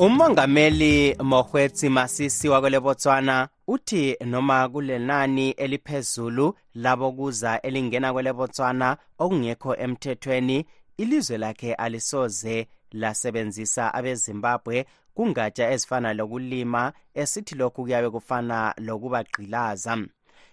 umongameli 0.00 1.16
mohwetsi 1.22 1.88
masisi 1.88 2.48
wakwele 2.48 2.80
botswana 2.80 3.48
uthi 3.66 4.16
noma 4.24 4.68
kulenani 4.68 5.50
eliphezulu 5.50 6.54
labokuza 6.74 7.62
elingena 7.62 8.12
kwele 8.12 8.32
botswana 8.32 8.96
okungekho 9.18 9.76
emthethweni 9.76 10.66
ilizwe 10.96 11.38
lakhe 11.38 11.74
alisoze 11.74 12.68
lasebenzisa 12.92 13.94
abezimbabwe 13.94 14.86
kungatsha 15.14 15.70
ezifana 15.70 16.14
lokulima 16.14 16.92
esithi 17.14 17.54
lokhu 17.54 17.82
kuyabe 17.82 18.10
kufana 18.10 18.74
lokubagqilaza 18.86 19.98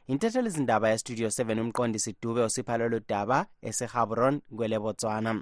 inthethelizindaba 0.08 0.90
yestudio 0.90 1.28
7 1.28 1.62
umqondisi 1.62 2.16
dube 2.22 2.42
usipha 2.44 2.78
lolu 2.78 3.00
daba 3.10 3.46
esehabron 3.62 4.42
kwele 4.58 4.80
botswana 4.80 5.42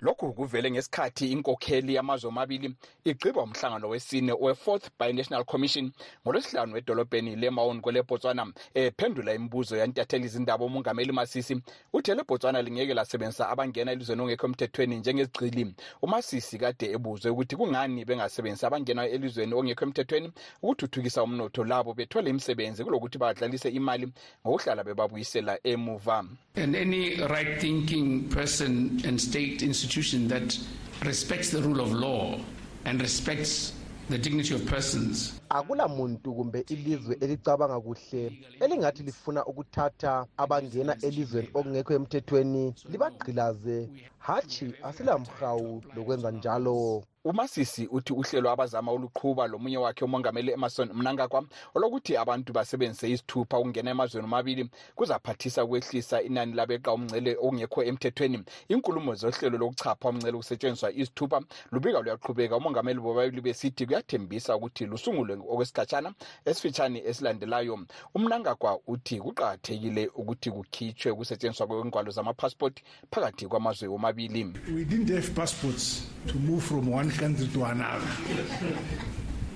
lokhu 0.00 0.32
kuvele 0.32 0.70
ngesikhathi 0.70 1.32
inkokheli 1.32 1.94
yamazwe 1.94 2.30
amabili 2.30 2.76
igqiba 3.04 3.42
umhlangano 3.42 3.88
wesine 3.88 4.32
we-fourth 4.32 4.90
binational 5.00 5.44
commission 5.44 5.92
ngolwesihlanu 6.22 6.76
edolobheni 6.76 7.36
lemaon 7.36 7.80
kwelebotswana 7.80 8.46
ephendula 8.74 9.34
imibuzo 9.34 9.76
yantatheli 9.76 10.24
izindaba 10.24 10.64
umongameli 10.64 11.12
masisi. 11.12 11.62
Uthe 11.92 12.14
lebotswana 12.14 12.62
lingeke 12.62 12.94
lasebenzisa 12.94 13.48
abangena 13.48 13.92
elizweni 13.92 14.22
ongekho 14.22 14.46
emthethweni 14.46 14.96
njengezigcili 14.96 15.74
umasisi 16.02 16.58
kade 16.58 16.92
ebuzwe 16.92 17.30
ukuthi 17.30 17.56
kungani 17.56 18.04
bengasebenzisi 18.04 18.66
abangena 18.66 19.08
elizweni 19.08 19.54
ongekho 19.54 19.84
emthethweni 19.84 20.32
ukuthuthukisa 20.62 21.22
umnotho 21.22 21.64
labo 21.64 21.94
bethole 21.94 22.30
imisebenzi 22.30 22.84
kulokuthi 22.84 23.18
badlalise 23.18 23.68
imali 23.68 24.12
ngokuhlala 24.46 24.84
bebabuyisela 24.84 25.58
emuva. 25.64 26.24
And 26.56 26.74
any 26.76 27.16
right 27.16 27.60
thinking 27.60 28.28
person 28.28 29.00
and 29.04 29.20
state 29.20 29.62
institution 29.62 29.85
that 30.28 30.58
respects 31.04 31.50
the 31.50 31.60
rule 31.62 31.80
of 31.80 31.92
law 31.92 32.38
and 32.84 33.00
respects 33.00 33.72
the 34.08 34.18
dignity 34.18 34.54
of 34.54 34.64
persons. 34.66 35.40
Akula 35.50 35.88
muntu 35.88 36.34
kumbe 36.34 36.64
ilizwe 36.68 37.16
elicabanga 37.20 37.80
kuhle 37.80 38.32
elingathi 38.60 39.02
lifuna 39.02 39.44
ukuthatha 39.44 40.26
abangena 40.36 40.96
elizweni 41.02 41.48
okungekho 41.54 41.94
emthethweni 41.94 42.74
libagqilaze. 42.90 43.88
Hatshi 44.18 44.74
asilamhawu 44.82 45.82
lokwenza 45.96 46.30
njalo. 46.30 47.04
Umasisi 47.26 47.88
uthi 47.90 48.12
uhlelo 48.12 48.50
abazama 48.50 48.92
uluqhuba 48.92 49.46
lomunye 49.46 49.78
wakhe 49.78 50.04
umongameli 50.04 50.52
emerson 50.52 50.92
mnangagwa 50.94 51.44
olokuthi 51.74 52.16
abantu 52.16 52.52
basebenzise 52.52 53.10
izithupha 53.10 53.58
ukungena 53.58 53.90
emazweni 53.90 54.26
omabili 54.26 54.70
kuzaphathisa 54.94 55.64
ukwehlisa 55.64 56.22
inani 56.22 56.52
labeqa 56.52 56.92
umngcele 56.92 57.36
okungekho 57.36 57.84
emthethweni. 57.84 58.44
Inkulumo 58.68 59.14
zohlelo 59.14 59.58
lokuchapha 59.58 60.08
umngcele 60.08 60.36
kusetshenziswa 60.36 60.92
izithupha 60.92 61.40
lubika 61.72 62.00
luyaqhubeka. 62.00 62.56
Umongameli 62.56 63.00
bobabili 63.00 63.40
besithi 63.40 63.86
kuyathembisa 63.86 64.56
ukuthi 64.56 64.86
lusungulwe 64.86 65.34
okwesikhatshana 65.34 66.14
esifitshane 66.44 67.02
esilandelayo. 67.08 67.78
Umnangagwa 68.14 68.78
uthi 68.86 69.18
kuqakathekile 69.18 70.10
ukuthi 70.14 70.50
kukhitshwe 70.50 71.10
ukusetshenziswa 71.10 71.66
kwengwalo 71.66 72.10
zamapassport 72.10 72.82
phakathi 73.10 73.46
kwamazwe 73.46 73.88
omabili. 73.88 74.44
We 74.74 74.84
didn't 74.84 75.10
have 75.10 75.34
passports 75.34 76.06
to 76.28 76.38
move 76.38 76.62
from 76.62 76.88
one 76.92 77.15
country 77.16 77.46
to 77.48 77.64
another. 77.64 78.06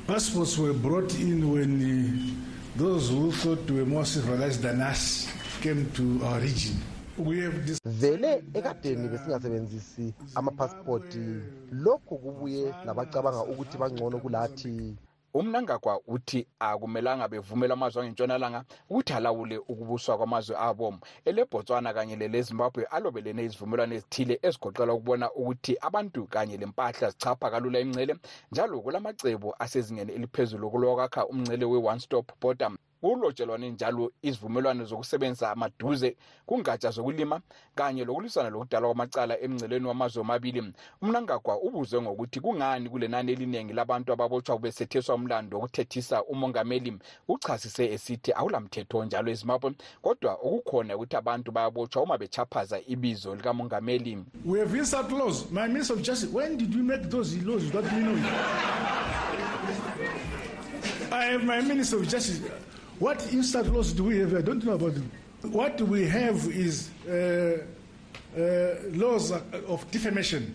Passports 0.07 0.59
were 0.59 0.73
brought 0.73 1.15
in 1.21 1.53
when 1.53 1.73
uh, 1.81 2.79
those 2.79 3.11
who 3.11 3.31
thought 3.33 3.71
were 3.71 3.87
more 3.87 4.05
civilized 4.05 4.63
than 4.63 4.81
us 4.81 5.29
came 5.61 5.91
to 5.93 6.21
our 6.25 6.41
region. 6.41 6.77
Vele 7.85 8.43
ekadeni 8.55 9.09
besingasebenzisi 9.09 10.15
amaphasipoti 10.35 11.19
lokhu 11.73 12.19
kubuye 12.19 12.75
labacabanga 12.87 13.45
ukuthi 13.45 13.79
bangcono 13.79 14.19
kulathi 14.19 14.97
umnangagwa 15.35 16.01
uthi 16.07 16.47
akumelanga 16.59 17.29
bevumela 17.29 17.75
amazwe 17.75 18.03
angentshonalanga 18.03 18.65
ukuthi 18.91 19.13
alawule 19.13 19.59
ukubuswa 19.59 20.17
kwamazwe 20.19 20.57
abo. 20.59 20.99
Elebotswana 21.25 21.95
kanye 21.95 22.17
lelezimbabwe 22.17 22.85
alobelene 22.85 23.45
izivumelwano 23.45 23.95
ezithile 23.95 24.35
ezigoqela 24.43 24.93
ukubona 24.95 25.27
ukuthi 25.33 25.77
abantu 25.81 26.27
kanye 26.27 26.57
lempahla 26.57 27.11
zichapha 27.11 27.51
kalula 27.51 27.81
imncele 27.81 28.15
njalo 28.53 28.81
kulamacebo 28.81 29.55
asezingeni 29.59 30.13
eliphezulu 30.13 30.71
kulokwakha 30.71 31.27
umncele 31.27 31.65
we-one 31.65 32.01
stop 32.01 32.27
border 32.41 32.71
kulotshelwane 33.01 33.71
njalo 33.71 34.13
izivumelwano 34.23 34.85
zokusebenzisa 34.85 35.51
amaduze 35.51 36.17
kungatsha 36.47 36.91
zokulima 36.91 37.41
kanye 37.75 38.05
lokulwisana 38.05 38.51
lokudalwa 38.51 38.89
kwamacala 38.89 39.41
emngcelweni 39.41 39.87
wamazwe 39.87 40.21
omabili 40.21 40.73
umnangagwa 41.03 41.61
ubuzwe 41.63 42.03
ngokuthi 42.03 42.41
kungani 42.41 42.89
kulenani 42.89 43.33
eliningi 43.33 43.73
labantu 43.73 44.13
ababotshwa 44.13 44.59
besetheswa 44.59 45.15
umlando 45.15 45.59
wokuthethisa 45.59 46.25
umongameli 46.25 46.99
uchasise 47.29 47.93
esithi 47.93 48.33
akulamthetho 48.33 49.05
njalo 49.05 49.31
ezimbabwe 49.31 49.73
kodwa 50.03 50.33
okukhona 50.35 50.97
ukuthi 50.97 51.17
abantu 51.17 51.53
bayabotshwa 51.53 52.03
uma 52.03 52.19
bechaphaza 52.19 52.81
ibizo 52.87 53.35
likamongameli 53.35 54.25
we 54.45 54.59
have 54.59 54.75
insult 54.75 55.11
laws. 55.13 55.51
My 55.51 55.67
minister 55.67 55.95
of 55.95 56.03
justice, 56.03 56.31
when 56.31 56.57
did 56.57 56.75
you 56.75 56.83
make 56.83 57.11
those 57.11 57.37
laws 57.45 57.65
without 57.65 57.85
me 57.93 58.01
knowing? 58.01 58.25
I 61.13 61.25
have 61.25 61.45
my 61.45 61.61
minister 61.61 61.97
of 61.97 62.09
justice. 62.09 62.41
What 63.01 63.33
insult 63.33 63.67
laws 63.69 63.93
do 63.95 64.05
we 64.05 64.19
have? 64.19 64.35
I 64.35 64.43
don't 64.43 64.63
know 64.63 64.75
about 64.75 64.93
them. 64.95 65.11
What 65.43 65.81
we 65.81 66.07
have 66.07 66.37
is 66.49 66.91
uh, 67.09 67.65
uh, 68.37 68.75
laws 68.93 69.33
of 69.69 69.91
defamation. 69.91 70.55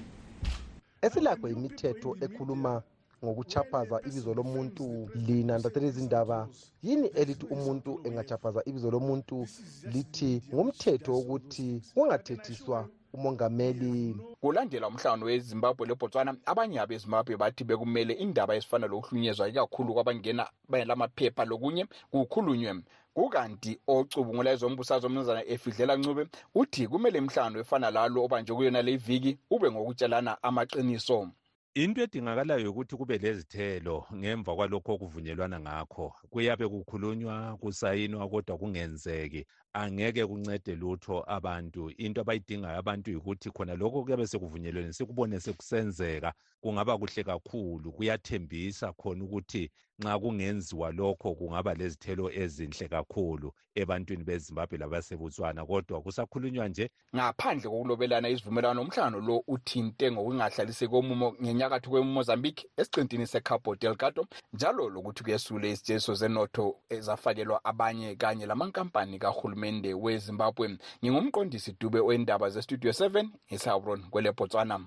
esilakho 1.02 1.48
imithetho 1.50 2.18
ekhuluma 2.22 2.84
ngokuchaphaza 3.24 4.02
ibizo 4.08 4.34
lomuntu 4.34 5.10
lina 5.16 5.58
ndathela 5.58 5.88
izindaba 5.88 6.48
yini 6.84 7.08
elithi 7.08 7.46
umuntu 7.46 8.00
engachaphaza 8.04 8.62
ibizo 8.66 8.92
lomuntu 8.92 9.48
lithi 9.94 10.42
ngumthetho 10.54 11.14
wokuthi 11.14 11.82
kungathethiswa 11.94 12.88
umongameli. 13.16 14.16
Kulandela 14.42 14.88
umhlangano 14.88 15.26
wezimbabwe 15.26 15.88
lebotswana 15.88 16.36
abanye 16.46 16.80
abezimbabwe 16.80 17.38
bathi 17.38 17.64
bekumele 17.64 18.14
indaba 18.14 18.56
ezifana 18.56 18.88
lokuhlunyezwa 18.88 19.50
ikakhulu 19.50 19.94
kwabangena 19.94 20.44
lamaphepha 20.90 21.46
lokunye 21.46 21.84
kukhulunywe. 22.12 22.84
Kukanti 23.16 23.80
ocubungula 23.88 24.52
ezombusazwe 24.52 25.08
umnumzana 25.08 25.42
efidlela 25.54 25.96
ncube 25.96 26.24
uthi 26.60 26.88
kumele 26.88 27.18
imhlangano 27.20 27.60
efana 27.64 27.88
lalo 27.96 28.18
obanjwe 28.26 28.56
kuyona 28.56 28.82
le 28.82 28.98
viki 28.98 29.32
ube 29.50 29.72
ngokutshelana 29.72 30.32
amaqiniso. 30.44 31.32
Into 31.76 32.02
edingakalayo 32.04 32.72
ukuthi 32.72 32.96
kube 32.96 33.18
lezithelo 33.18 34.06
ngemva 34.16 34.56
kwalokho 34.56 34.94
okuvunyelwana 34.94 35.60
ngakho. 35.60 36.14
Kuyabe 36.32 36.68
kukhulunywa 36.68 37.58
kusayinwa 37.62 38.30
kodwa 38.30 38.58
kungenzeki. 38.58 39.46
Angeke 39.76 40.26
kuncede 40.26 40.76
lutho 40.76 41.24
abantu. 41.28 41.90
Into 41.98 42.22
abayidingayo 42.22 42.78
abantu 42.80 43.12
yikuthi 43.12 43.52
khona 43.52 43.76
lokho 43.76 44.04
kuyabe 44.04 44.28
sekuvunyelweni 44.28 44.94
sikubone 44.94 45.40
sekusenzeka 45.40 46.34
kungaba 46.62 46.98
kuhle 46.98 47.24
kakhulu. 47.24 47.92
Kuyathembisa 47.92 48.94
khona 48.94 49.24
ukuthi 49.24 49.70
nxa 50.00 50.20
kungenziwa 50.20 50.92
lokho 50.92 51.36
kungaba 51.36 51.74
lezithelo 51.74 52.32
ezinhle 52.32 52.88
kakhulu 52.88 53.54
ebantwini 53.76 54.24
bezimbabwe 54.24 54.78
labasebotswana. 54.78 55.66
Kodwa 55.66 56.02
kusakhulunywa 56.02 56.68
nje 56.68 56.90
ngaphandle 57.16 57.70
kokulobelana 57.70 58.30
isivumelwano 58.30 58.82
umhlangano 58.82 59.20
lo 59.20 59.44
uthinte 59.48 60.12
ngokungahlaliseki 60.12 60.92
komumo 60.92 61.36
ngenyakatho 61.42 61.90
kwemozambique 61.90 62.68
esiqintini 62.78 63.28
secabo 63.28 63.76
delgado 63.76 64.28
njalo 64.54 64.90
lokuthi 64.90 65.24
kuyesule 65.24 65.72
izitsheziso 65.72 66.14
zenotho 66.14 66.76
ezafakelwa 66.90 67.66
abanye 67.66 68.16
kanye 68.16 68.46
lamankampani 68.46 69.20
kahulumende 69.66 69.94
wezimbabwe. 69.94 70.78
Ngingumqondisi 71.04 71.76
dube 71.80 72.00
wendaba 72.00 72.50
zestudio 72.50 72.92
7 72.92 73.30
esabron 73.50 74.04
kwelebotswana. 74.10 74.80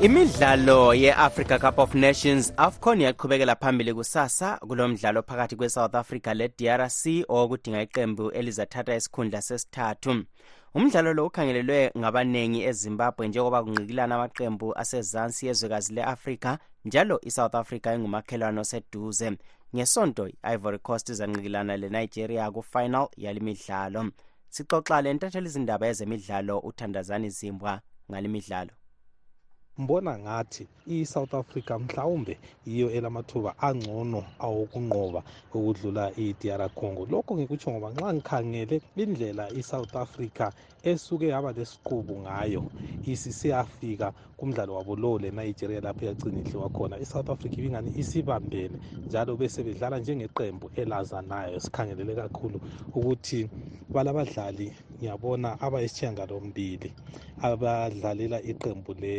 Imidlalo 0.00 0.94
ye-africa 0.94 1.58
cup 1.58 1.78
of 1.78 1.94
nations 1.94 2.52
afcon 2.56 3.00
yaqhubekela 3.00 3.56
phambili 3.56 3.94
kusasa 3.94 4.58
kulo 4.58 4.88
mdlalo 4.88 5.22
phakathi 5.22 5.56
kwe-south 5.56 5.94
africa 5.94 6.34
le-drc 6.34 7.24
owokudinga 7.28 7.82
iqembu 7.82 8.30
elizathatha 8.30 8.96
isikhundla 8.96 9.42
sesithathu 9.42 10.24
umdlalo 10.76 11.10
lo 11.14 11.26
ukhangelelwe 11.26 11.92
ngabaningi 11.98 12.60
ezimbabwe 12.70 13.28
njengoba 13.28 13.62
kungqikilana 13.64 14.14
amaqembu 14.14 14.68
asezansi 14.82 15.46
yezwekazi 15.46 15.90
le-afrika 15.96 16.50
njalo 16.84 17.16
i-south 17.28 17.54
africa 17.54 17.88
ingumakhelwane 17.96 18.60
oseduze. 18.60 19.28
Ngesonto 19.74 20.24
i-ivory 20.28 20.78
coast 20.86 21.08
izanqikilana 21.08 21.76
le-nigeria 21.76 22.50
ku-final 22.54 23.06
yali 23.16 23.40
midlalo 23.46 24.00
sixoxa 24.54 25.02
le 25.02 25.14
ntatheli 25.14 25.46
izindaba 25.46 25.86
ezemidlalo 25.92 26.58
uthandazani 26.68 27.30
zimbwa 27.30 27.72
ngale 28.10 28.28
midlalo 28.28 28.72
mbona 29.78 30.18
ngathi 30.18 30.68
i-south 30.86 31.34
africa 31.34 31.78
mhlawumbe 31.78 32.38
yiyo 32.66 32.90
elamathuba 32.90 33.58
angcono 33.58 34.24
awokunqoba 34.38 35.22
ukudlula 35.54 36.12
i-dr 36.16 36.68
congo. 36.68 37.06
Lokho 37.10 37.34
ngikutsho 37.36 37.70
ngoba 37.70 37.90
nxa 37.90 38.14
ngikhangele 38.14 38.76
indlela 38.96 39.50
i-south 39.50 39.96
africa 39.96 40.52
esuke 40.82 41.26
yaba 41.28 41.52
lesiqubu 41.52 42.14
ngayo 42.20 42.62
isisiyafika 43.12 44.12
kumdlalo 44.36 44.74
wabo 44.74 44.96
lowo 44.96 45.18
le-nigeria 45.18 45.80
lapho 45.80 46.06
yagcina 46.06 46.38
idliwa 46.40 46.68
khona 46.70 46.98
i-south 46.98 47.30
africa 47.30 47.58
ibingani 47.58 47.90
isibambene 48.00 48.78
njalo 49.08 49.36
bese 49.36 49.62
bedlala 49.62 49.98
njengeqembu 49.98 50.70
elazanayo 50.74 51.60
sikhangelele 51.60 52.14
kakhulu 52.14 52.60
ukuthi 52.94 53.50
balabadlali 53.92 54.72
ngiyabona 54.98 55.60
abayisithiyangalombili 55.60 56.90
abadlalela 57.42 58.38
iqembu 58.42 58.92
le 59.02 59.14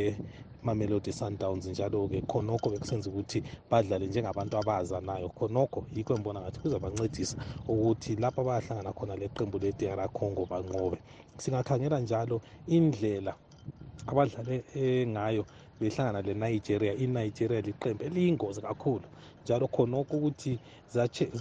mamelodi 0.65 1.11
sundowns 1.13 1.65
njalo-ke 1.67 2.21
khonokho 2.29 2.69
bekusenza 2.69 3.09
ukuthi 3.09 3.39
badlale 3.69 4.07
njengabantu 4.07 4.57
abazanayo 4.57 5.29
khonokho 5.37 5.79
yikho 5.95 6.13
ngibona 6.17 6.41
ngathi 6.41 6.59
kuzabancedisa 6.59 7.35
ukuthi 7.67 8.15
lapho 8.15 8.43
bayahlangana 8.43 8.93
khona 8.97 9.15
le 9.15 9.27
qembu 9.35 9.57
le-dr 9.59 10.09
congo 10.17 10.45
banqobe. 10.51 10.97
Singakhangela 11.37 11.99
njalo 11.99 12.41
indlela 12.67 13.33
abadlale 14.07 14.63
ngayo 15.07 15.43
behlangana 15.79 16.21
le-nigeria 16.21 16.93
inigeria 17.03 17.61
liqembu 17.61 18.03
eliyingozi 18.07 18.61
kakhulu 18.61 19.07
njalo 19.43 19.67
khonokho 19.67 20.17
ukuthi 20.17 20.59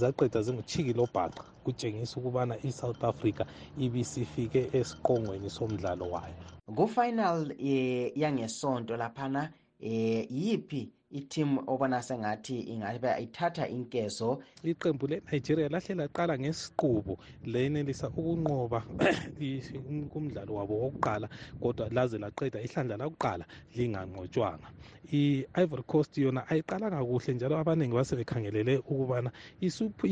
zaqeda 0.00 0.42
zinguchikilo 0.42 1.08
bhaqa 1.14 1.44
kutshengisa 1.64 2.14
ukubana 2.20 2.54
i-south 2.68 3.04
africa 3.04 3.42
ibisifike 3.84 4.60
esiqongweni 4.78 5.50
somdlalo 5.50 6.06
wayo. 6.14 6.53
Ku-final 6.66 7.52
eh, 7.58 8.12
yangesonto 8.16 8.96
laphana 8.96 9.52
eh, 9.80 10.26
yiphi 10.30 10.92
ithimu 11.18 11.62
obona 11.66 12.02
sengathi 12.02 12.56
ingabe 12.72 13.10
ithatha 13.24 13.68
inkezo. 13.68 14.42
Iqembu 14.70 15.06
le-nigeria 15.06 15.68
lahle 15.68 15.94
laqala 15.94 16.38
ngesiqubu 16.38 17.14
lenelisa 17.44 18.10
ukunqoba 18.18 18.80
kumdlalo 20.12 20.54
wabo 20.54 20.74
wokuqala 20.82 21.28
kodwa 21.60 21.88
laze 21.96 22.18
laqeda 22.18 22.58
ihlandla 22.66 22.96
lakuqala 22.96 23.44
linganqotshwanga 23.76 24.68
i-ivory 25.12 25.82
coast 25.82 26.18
yona 26.18 26.48
ayiqalanga 26.48 27.04
kuhle 27.04 27.34
njalo 27.34 27.58
abaningi 27.58 27.94
basebekhangelele 27.94 28.78
ukubana 28.78 29.30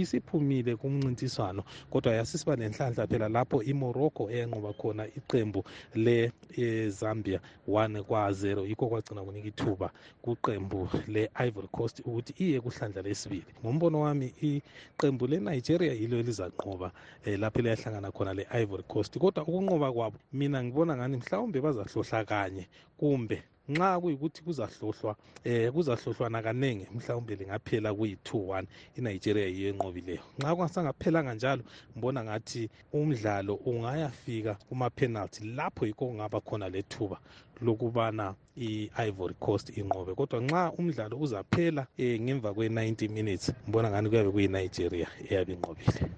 isiphumile 0.02 0.76
kumncintiswano 0.76 1.62
kodwa 1.90 2.12
yasisiba 2.12 2.56
nenhlanhla 2.56 3.06
phela 3.06 3.28
lapho 3.28 3.62
imorocco 3.62 4.30
eyanqoba 4.30 4.72
khona 4.80 5.04
iqembu 5.18 5.64
le-zambia 5.94 7.40
1 7.68 8.02
kwa 8.02 8.30
0 8.30 8.68
yikho 8.68 8.86
kwagcina 8.88 9.24
kunika 9.24 9.48
ithuba 9.48 9.88
kuqembu 10.22 10.88
le-ivory 11.08 11.68
coast 11.68 12.00
ukuthi 12.00 12.32
iye 12.44 12.60
kuhlandla 12.60 13.02
lesibili. 13.02 13.50
Ngombono 13.64 14.00
wami 14.00 14.32
iqembu 14.40 15.26
le-nigeria 15.26 15.92
yilo 15.92 16.18
elizanqoba 16.18 16.92
um 17.26 17.40
lapho 17.40 17.58
eliyahlangana 17.58 18.12
khona 18.12 18.34
le-ivory 18.34 18.82
coast. 18.82 19.18
Kodwa 19.18 19.42
ukunqoba 19.42 19.92
kwabo 19.92 20.18
mina 20.32 20.64
ngibona 20.64 20.96
ngani 20.96 21.16
mhlawumbe 21.16 21.60
bazahlohla 21.60 22.24
kanye 22.24 22.68
kumbe 22.96 23.42
nxa 23.68 24.00
kuyikuthi 24.00 24.42
kuzahlohlwa 24.42 25.16
eh 25.44 25.72
kuzahlohlwana 25.72 26.42
kaningi 26.42 26.86
mhlawumbe 26.94 27.34
lingaphela 27.34 27.90
kuyi-2-1 27.94 28.64
inigeria 28.98 29.46
yiyo 29.46 29.68
enqobileyo. 29.72 30.22
Nxa 30.38 30.54
kungasangaphelanga 30.54 31.34
njalo 31.34 31.62
ngibona 31.92 32.24
ngathi 32.24 32.70
umdlalo 32.92 33.54
ungayafika 33.54 34.54
kuma-penalty 34.68 35.44
lapho 35.56 35.86
yikho 35.86 36.06
kungaba 36.06 36.40
khona 36.40 36.68
lethuba 36.68 37.18
lokubana 37.62 38.34
i-ivory 38.56 39.34
coast 39.34 39.76
inqobe. 39.76 40.14
Kodwa 40.14 40.40
nxa 40.40 40.72
umdlalo 40.78 41.16
uzaphela 41.18 41.86
um 41.98 42.20
ngemva 42.20 42.50
kwe-90 42.50 43.08
minutes 43.08 43.52
ngibona 43.64 43.90
ngani 43.90 44.08
kuyabe 44.08 44.30
kuyinigeria 44.30 45.08
eyabe 45.30 45.52
inqobile. 45.52 46.10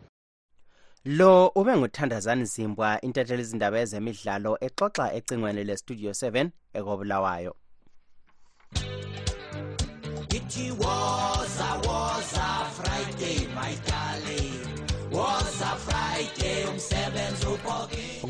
Lo 1.04 1.48
ube 1.48 1.76
nguthandazani 1.76 2.44
zimbwa 2.44 3.00
intatheli 3.00 3.42
izindaba 3.42 3.80
ezemidlalo 3.80 4.59
exoxa 4.66 5.12
ecingweni 5.12 5.64
lestudio 5.64 6.11
7 6.11 6.48
ekobulawayo. 6.74 7.54
Ithi 10.37 10.72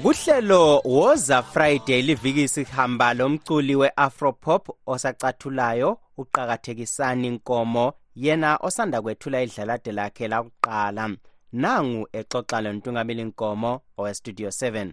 kuhlelo 0.04 0.80
woza 0.84 1.42
friday 1.42 2.02
liviki 2.02 2.48
sihamba 2.48 3.14
lomculi 3.14 3.76
we-afropop 3.76 4.68
osacathulayo 4.86 5.98
uqakathekisani 6.16 7.30
nkomo 7.30 7.92
yena 8.16 8.56
osanda 8.56 9.02
kwethula 9.02 9.42
idlalade 9.42 9.92
lakhe 9.92 10.28
lakuqala. 10.28 11.16
Nangu 11.52 12.08
exoxa 12.12 12.60
lontungameli 12.60 13.24
nkomo 13.24 13.80
owestudio 13.96 14.48
7 14.48 14.92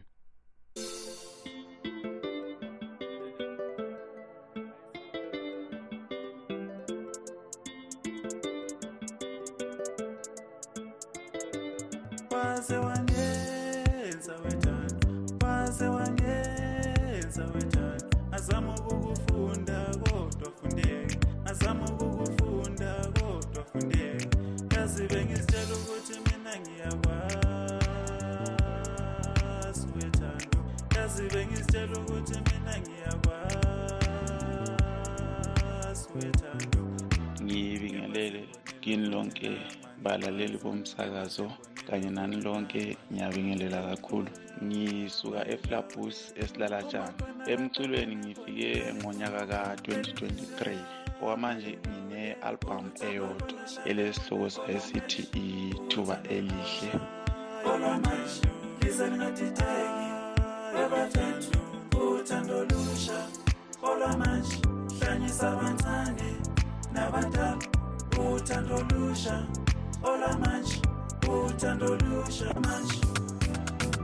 kini 38.81 39.09
lonke 39.13 39.49
balaleli 40.03 40.57
bomsakazo 40.63 41.51
kanye 41.87 42.09
nani 42.09 42.37
lonke 42.41 42.97
ngiyabingelela 43.11 43.79
kakhulu. 43.89 44.29
Ngisuka 44.63 45.41
eflabus 45.53 46.17
esilalatshana 46.41 47.13
emculweni 47.51 48.15
ngifike 48.15 48.93
ngonyaka 48.97 49.41
ka-2023 49.51 50.61
okwamanje 51.21 51.71
ngine-album 51.89 52.85
eyodwa 53.07 53.59
elesihloko 53.89 54.49
sayo 54.55 54.79
sithi 54.87 55.21
ithuba 55.43 56.15
elihle 56.35 56.91
olwamanje 57.71 58.41
lize 58.81 59.05
lingadideki 59.09 60.09
abathathu 60.83 61.57
uthando 62.13 62.57
lusha 62.69 63.19
olwamanje 63.89 64.57
uhlanyisa 64.91 65.45
abancane 65.53 66.29
nabadala 66.93 67.80
uthando 68.29 68.77
lusha 68.91 69.47
olamanje 70.03 70.81
uthando 71.45 71.95
lusha 71.95 72.53
manje 72.53 73.01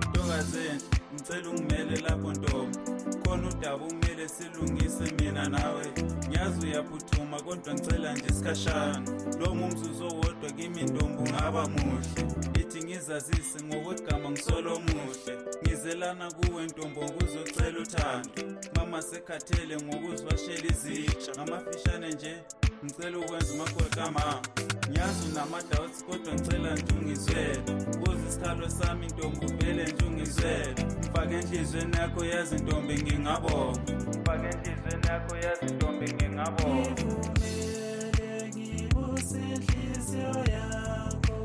ntokazenhle 0.09 0.97
ngicela 1.13 1.49
ungimele 1.49 1.95
lapho 2.01 2.31
ntombi. 2.31 2.77
Khona 3.23 3.49
udaba 3.49 3.85
kumele 3.85 4.27
silungise 4.27 5.11
mina 5.19 5.49
nawe. 5.49 5.85
Ngiyazi 6.27 6.67
uyaphuthuma 6.67 7.41
kodwa 7.41 7.73
ngicela 7.73 8.13
nje 8.13 8.25
isikhashana. 8.29 9.11
Lo 9.39 9.55
ngumzuzu 9.55 10.03
owodwa 10.03 10.51
kimi 10.51 10.83
ntombi 10.83 11.23
ungaba 11.23 11.67
muhle. 11.67 12.21
Ithi 12.59 12.83
ngizazise 12.83 13.63
ngokwegama 13.63 14.31
ngisolo 14.31 14.79
muhle. 14.79 15.33
Ngizelana 15.63 16.31
kuwe 16.31 16.65
ntombo 16.65 17.01
nguzocela 17.03 17.79
uthando. 17.79 18.61
Mama 18.75 19.01
sekhathele 19.01 19.75
ngokuzibashela 19.77 20.67
izitsha. 20.71 21.31
Ngamafishane 21.35 22.13
nje 22.13 22.37
ngicela 22.85 23.17
ukwenza 23.19 23.53
umakhwekamama 23.53 24.41
ngiyazi 24.89 25.21
unamadawuthi 25.31 26.03
kodwa 26.03 26.33
ngicela 26.33 26.73
nje 26.75 26.93
ungizwele 26.99 27.61
buza 27.99 28.23
isikhalo 28.29 28.69
sami 28.69 29.05
ntombi 29.07 29.45
uvele 29.45 29.83
nje 29.83 30.05
ungizwele 30.05 30.75
mfake 31.09 31.35
enhliziyweni 31.35 31.97
yakho 31.97 32.25
yazi 32.25 32.55
ntombi 32.55 32.93
ngingabonga 33.01 33.79
mfake 34.19 34.47
enhliziyweni 34.47 35.07
yakho 35.07 35.35
yazi 35.35 35.65
ntombi 35.75 36.13
ngingabonga 36.13 36.89
ngivumele 36.91 38.29
ngibuse 38.49 39.39
inhliziyo 39.53 40.33
yakho. 40.55 41.37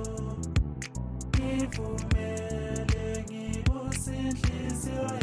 Ngivumele 1.36 3.24
ngibuse 3.28 4.12
inhliziyo 4.16 5.02
yakho 5.02 5.21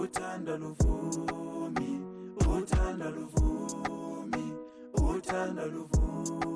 Uthando 0.02 0.58
luvumi 0.58 1.90
uthando 2.58 3.08
luvumi 3.16 4.44
uthando 4.94 5.66
luvumi 5.74 6.55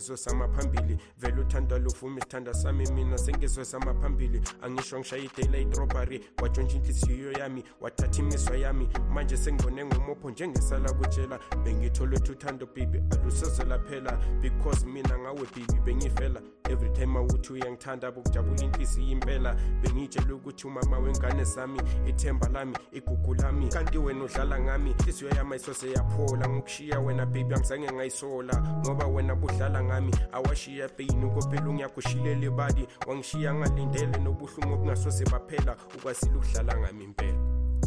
sengizosama 0.00 0.48
phambili. 0.48 0.98
Vele 1.18 1.40
uthanda 1.40 1.78
luvuma 1.78 2.18
isithanda 2.18 2.54
sami 2.54 2.90
mina 2.92 3.18
sengizosama 3.18 3.94
phambili. 3.94 4.40
Angisho 4.62 4.98
ngishaye 4.98 5.24
idela 5.24 5.58
idrobhari 5.58 6.20
watshontsha 6.42 6.76
inhliziyo 6.76 7.32
yami 7.32 7.64
wathatha 7.80 8.22
imizwa 8.22 8.56
yami. 8.56 8.88
Manje 9.12 9.36
sengibone 9.36 9.84
ngomopho 9.84 10.30
njengesala 10.30 10.92
kutshela. 10.92 11.38
Bengitholwethu 11.64 12.32
uthando 12.32 12.66
bibi 12.66 13.02
alusezelaphela 13.10 14.18
because 14.42 14.86
mina 14.86 15.18
ngawe 15.18 15.46
bibi 15.54 15.80
bengivela. 15.84 16.42
Every 16.70 16.90
time 16.90 17.16
awuthi 17.18 17.52
uyangithanda 17.52 18.10
bokujabula 18.10 18.62
inhliziyo 18.62 19.08
impela. 19.08 19.56
Bengiyitshela 19.82 20.34
ukuthi 20.34 20.66
umama 20.66 20.98
wengane 20.98 21.44
zami 21.44 21.80
ithemba 22.06 22.48
lami 22.48 22.76
igugu 22.92 23.34
lami. 23.34 23.68
Kanti 23.68 23.98
wena 23.98 24.24
udlala 24.24 24.60
ngami 24.60 24.90
inhliziyo 24.90 25.30
yami 25.30 25.52
ayisose 25.52 25.90
yaphola. 25.92 26.48
Ngokushiya 26.48 27.00
wena 27.00 27.26
baby 27.26 27.54
angizange 27.54 27.92
ngayisola. 27.92 28.80
Ngoba 28.80 29.06
wena 29.06 29.34
budlala 29.34 29.84
ngami 29.84 30.12
awashiya 30.32 30.88
peyini 30.88 31.24
ukophela 31.24 31.68
ungiyakushiyela 31.68 32.46
ibali 32.46 32.88
wangishiya 33.06 33.54
ngalindele 33.54 34.18
nobuhlungu 34.18 34.74
obungasose 34.74 35.24
baphela. 35.24 35.76
Ukwasile 35.98 36.34
ukudlala 36.36 36.78
ngami 36.78 37.04
impela. 37.04 37.38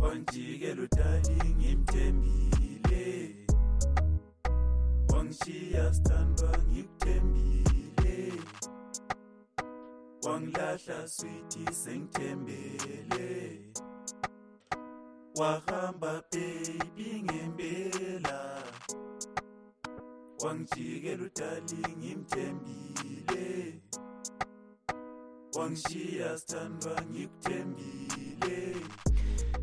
Wangijikela 0.02 0.82
udali 0.84 1.56
ngimthembile. 1.58 3.36
Wangishiya 5.10 5.93
sithandwa 5.93 6.58
ngikuthembile. 6.72 7.83
Wangilahla 10.26 11.08
sweethi 11.08 11.74
sengithembele. 11.74 13.60
Wahamba 15.36 16.24
baby 16.32 17.24
ngempela. 17.24 18.64
Wangijikela 20.44 21.24
udali 21.24 21.96
ngimthembile. 21.98 23.82
Wangishiya 25.56 26.38
sithandwa 26.38 27.02
ngikuthembile 27.12 28.76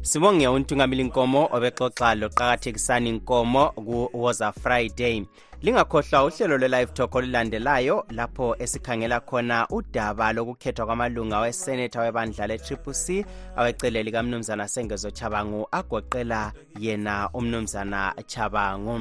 sibonge 0.02 0.48
untungameli 0.48 1.04
nkomo 1.04 1.48
obexoxa 1.52 2.14
loqakathekisani 2.14 3.12
nkomo 3.12 3.68
ku-woza 3.86 4.52
friday. 4.52 5.26
Lingakhohlwa 5.62 6.24
uhlelo 6.24 6.58
lwe-live 6.58 6.92
talk 6.92 7.14
olulandelayo 7.14 8.04
lapho 8.10 8.56
esikhangela 8.58 9.20
khona 9.20 9.68
udaba 9.68 10.32
lokukhethwa 10.32 10.86
kwamalunga 10.86 11.40
wesenetha 11.40 12.00
webandla 12.00 12.46
le-tripc 12.46 13.26
awecele 13.56 14.02
likamnumzana 14.02 14.68
sengezo 14.68 15.10
chabangu 15.10 15.68
agoqela 15.70 16.52
yena 16.78 17.30
umnumzana 17.34 18.14
chabangu 18.26 19.00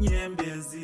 nyembezi 0.00 0.80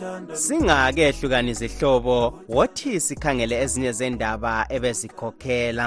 uthando 0.00 0.36
singake 0.36 1.14
izihlobo 1.50 2.40
wothi 2.48 3.00
sikhangele 3.00 3.62
ezinye 3.62 3.92
zendaba 3.92 4.66
ebezikhokhela 4.68 5.86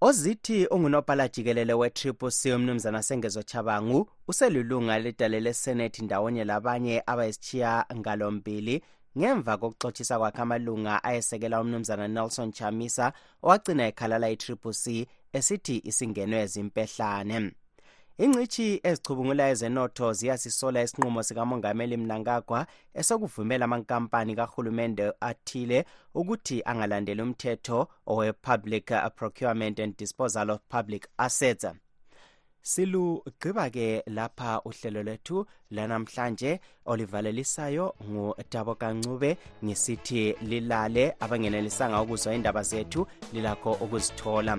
ozithi 0.00 0.66
ungunobhala 0.66 1.28
jikelele 1.28 1.74
we-triple 1.74 2.30
c 2.30 2.54
umnumzana 2.54 3.02
sengezo 3.02 3.42
chabangu 3.42 4.08
uselulunga 4.28 4.98
ledale 4.98 5.40
lesenethi 5.40 6.04
ndawonye 6.04 6.44
labanye 6.44 7.02
abayisitshiya 7.06 7.86
ngalombili. 7.96 8.82
Ngemva 9.18 9.56
kokuxotshisa 9.56 10.18
kwakhe 10.18 10.42
amalunga 10.42 11.04
ayesekela 11.04 11.60
umnumzana 11.60 12.08
nelson 12.08 12.52
chamisa 12.52 13.12
owagcina 13.42 13.86
ekhalala 13.86 14.30
i-triple 14.30 14.72
c 14.72 15.06
esithi 15.32 15.82
isingenwe 15.84 16.46
zimpehlane. 16.46 17.52
Ingcitshi 18.18 18.80
ezicubungula 18.82 19.48
ezenotho 19.52 20.12
ziyasisola 20.12 20.82
isinqumo 20.82 21.22
sikamongameli 21.22 21.96
mnangagwa 21.96 22.66
esokuvumela 22.94 23.64
amankampani 23.64 24.36
kahulumende 24.36 25.12
athile 25.20 25.84
ukuthi 26.14 26.62
angalandeli 26.70 27.22
umthetho 27.22 27.88
owe-public 28.06 28.86
procurement 29.16 29.80
and 29.80 29.96
disposal 29.96 30.50
of 30.50 30.60
public 30.68 31.08
assets. 31.18 31.66
Silugqiba-ke 32.62 34.02
lapha 34.06 34.60
uhlelo 34.64 35.02
lwethu 35.02 35.46
lanamhlanje 35.70 36.60
olivalelisayo 36.86 37.94
ngudabo 38.10 38.74
kancube 38.74 39.36
ngisithi 39.64 40.36
lilale 40.42 41.14
abangenelisanga 41.20 42.02
ukuzwa 42.02 42.34
indaba 42.34 42.62
zethu 42.62 43.06
lilakho 43.32 43.72
ukuzithola 43.72 44.58